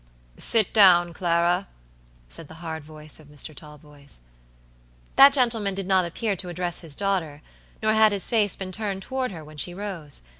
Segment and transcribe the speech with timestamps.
[0.39, 1.67] "Sit down, Clara,"
[2.27, 3.53] said the hard voice of Mr.
[3.53, 4.19] Talboys.
[5.15, 7.43] That gentleman did not appear to address his daughter,
[7.83, 10.23] nor had his face been turned toward her when she rose.